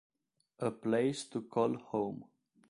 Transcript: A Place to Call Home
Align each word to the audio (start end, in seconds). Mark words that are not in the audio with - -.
A 0.57 0.71
Place 0.71 1.25
to 1.25 1.41
Call 1.43 1.75
Home 1.91 2.25